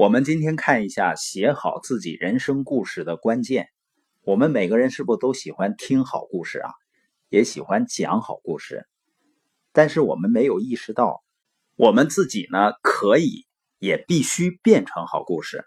[0.00, 3.68] 我们今天看一下写好自己人生故事的关键。
[4.22, 6.70] 我们每个人是不是都喜欢听好故事啊？
[7.28, 8.86] 也喜欢讲好故事，
[9.72, 11.22] 但是我们没有意识到，
[11.76, 13.44] 我们自己呢可以
[13.78, 15.66] 也必须变成好故事。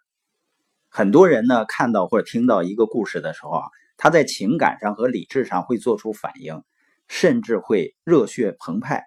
[0.89, 6.63] 很多人呢看到或者听到一个故事的时候啊，他在情感上和理智上会做出反应，
[7.07, 9.05] 甚至会热血澎湃。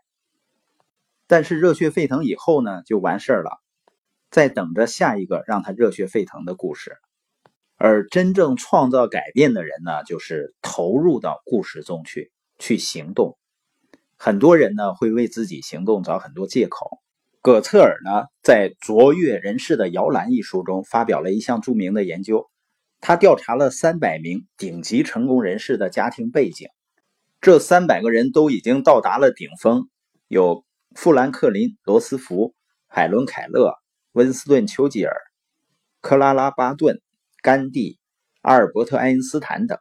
[1.26, 3.60] 但是热血沸腾以后呢，就完事儿了。
[4.30, 6.96] 在等着下一个让他热血沸腾的故事，
[7.76, 13.38] 而真正创造改变的人呢，就是投入到故事中去，去行动。
[14.16, 17.00] 很多人呢会为自己行动找很多借口。
[17.42, 22.50] 葛策尔呢在《卓越人士的摇篮》一书中发表了一项著名的研究，
[23.00, 26.68] 他调查了三百名顶级成功人士的家庭背景，
[27.40, 29.88] 这三百个人都已经到达了顶峰，
[30.28, 30.64] 有
[30.94, 32.54] 富兰克林、罗斯福、
[32.88, 33.74] 海伦·凯勒。
[34.16, 35.14] 温斯顿·丘吉尔、
[36.00, 37.02] 克拉拉·巴顿、
[37.42, 37.98] 甘地、
[38.40, 39.78] 阿尔伯特·爱因斯坦等，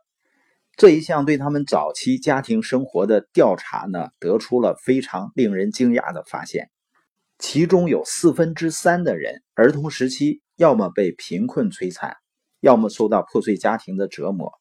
[0.75, 6.69] 这一项对他们早期家庭生活的调查呢，得出了非常令人惊讶的发现。
[7.39, 12.17] 其中有四分之三的人，儿童时期要么被贫困摧残，
[12.59, 14.51] 要么受到破碎家庭的折磨，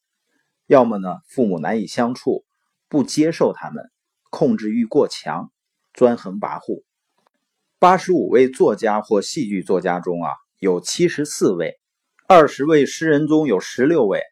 [0.68, 2.44] 要么呢父母难以相处，
[2.88, 3.90] 不接受他们，
[4.30, 5.50] 控制欲过强，
[5.92, 6.84] 专横跋扈。
[7.84, 11.72] 八十五位作家或戏剧作家中啊，有七十四位；
[12.26, 14.22] 二十位诗人中有十六位，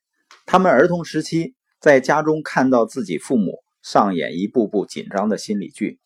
[0.47, 5.99] 他们儿童时期在家中看到自己父母上演一步步紧张的心理剧。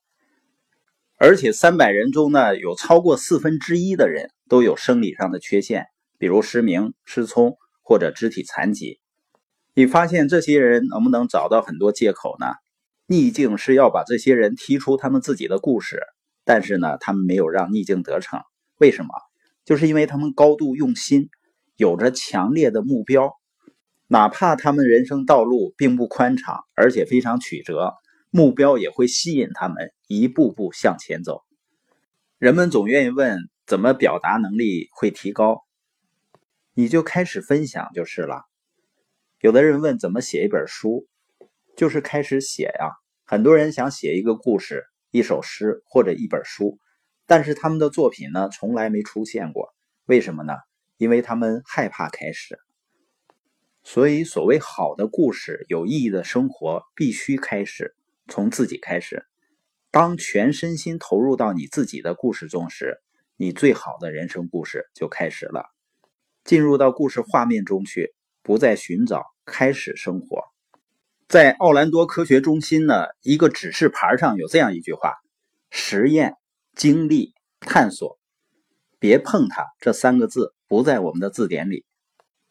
[1.19, 5.87] 而且三百人中呢，有超过四分之一的人都有生理上的缺陷，
[6.19, 8.99] 比如失明、失聪或者肢体残疾。
[9.73, 12.47] 你发现这些人能不能找到很多借口呢？
[13.07, 16.01] 逆境是要把这些人踢出他们自己的故事。
[16.47, 18.41] 但是呢，他们没有让逆境得逞，
[18.79, 19.09] 为什么？
[19.65, 21.29] 就是因为他们高度用心，
[21.77, 23.35] 有着强烈的目标，
[24.07, 27.95] 哪怕他们人生道路并不宽敞，而且非常曲折，
[28.31, 31.43] 目标也会吸引他们一步步向前走。
[32.39, 35.65] 人们总愿意问，怎么表达能力会提高？
[36.75, 38.45] 你就开始分享就是了。
[39.41, 41.09] 有的人问怎么写一本书，
[41.77, 42.93] 就是开始写呀。
[43.25, 44.85] 很多人想写一个故事。
[45.17, 46.79] 一首诗或者一本书，
[47.25, 49.75] 但是他们的作品呢，从来没出现过。
[50.05, 50.53] 为什么呢？
[50.99, 52.59] 因为他们害怕开始。
[53.83, 57.97] 所以，所谓好的故事、有意义的生活，必须开始
[58.29, 59.25] 从自己开始。
[59.91, 62.99] 当全身心投入到你自己的故事中时，
[63.39, 65.65] 你最好的人生故事就开始了。
[66.45, 70.46] 进入到故事画面中去，不再寻找，开始生活。
[71.29, 75.15] 在奥兰多科学中心呢，一个指示牌上有这样一句话
[75.71, 76.35] ：“实验、
[76.77, 78.21] 经历、探索，
[79.01, 81.85] 别碰它。”这三个字不在我们的字典里。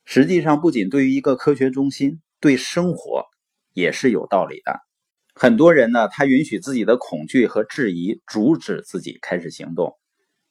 [0.03, 3.23] 实际上，不仅对于一个科学中心，对生活
[3.71, 4.81] 也是有道理的。
[5.33, 9.97] 很多人呢，他允许自己的恐惧和质疑阻止自己开始行动。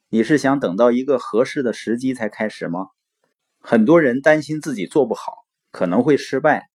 [0.08, 2.86] 你是想等到一个合适的时机才开始吗？
[3.60, 6.70] 很多人担心自己做不好，可能会失败。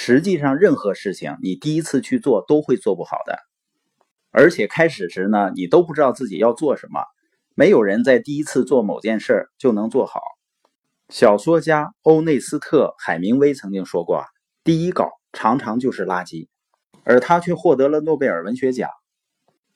[0.00, 3.36] 实际上，任何事情你第一次去做都会做不好的，
[4.30, 7.02] 而且开始时呢，你都不知道自己要做什么。
[7.56, 10.20] 没有人在第一次做某件事就能做好。
[11.08, 14.26] 小说家欧内斯特·海明威曾经说过：“啊，
[14.62, 16.46] 第一稿常常就是垃圾。”
[17.02, 18.88] 而他却获得了诺贝尔文学奖。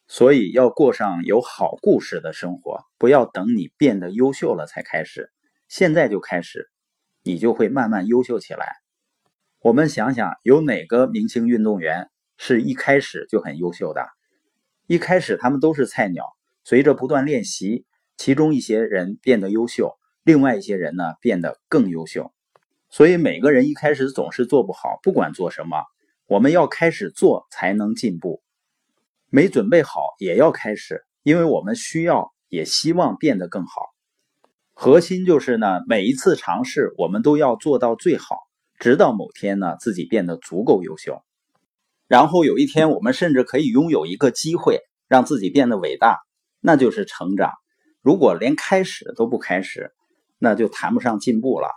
[0.06, 5.32] 所以，要过上有好故事的生活，不要等你变得优秀了才开始，
[5.66, 6.70] 现在就开始，
[7.24, 8.81] 你就会慢慢优秀起来。
[9.62, 14.04] 我们想想，有哪个明星运动员是一开始就很优秀的？
[14.88, 16.24] 一开始他们都是菜鸟，
[16.64, 17.86] 随着不断练习，
[18.16, 22.32] 其中一些人变得优秀，另外一些人呢变得更优秀。
[22.90, 25.84] 所以每个人一开始总是做不好，不管做什么，
[26.26, 28.42] 我们要开始做才能进步。
[29.30, 33.94] 没准备好也要开始，因为我们需要也希望变得更好。
[34.72, 38.38] 核心就是呢，每一次尝试我们都要做到最好。
[38.82, 41.22] 直到某天呢，自己变得足够优秀，
[42.08, 46.18] 然后有一天，我们甚至可以拥有一个机会，让自己变得伟大，
[46.58, 47.52] 那就是成长。
[48.00, 49.92] 如果连开始都不开始，
[50.36, 51.68] 那就谈不上进步了。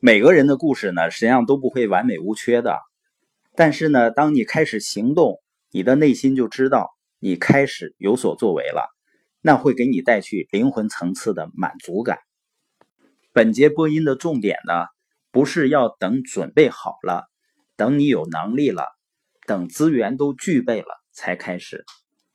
[0.00, 2.78] 每个人的故事呢，实际上都不会完美无缺的，
[3.54, 6.88] 但是呢，当你开始行动，你的内心就知道
[7.18, 8.88] 你开始有所作为了，
[9.42, 12.20] 那会给你带去灵魂层次的满足感。
[13.34, 14.95] 本节播音的重点呢？
[15.36, 17.26] 不是要等准备好了，
[17.76, 18.86] 等你有能力了，
[19.46, 21.84] 等资源都具备了才开始，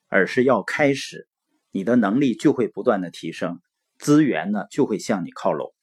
[0.07, 1.27] 而是要开始，
[1.71, 3.59] 你的能力就会不断的提升，
[3.97, 5.73] 资源呢就会向你靠拢。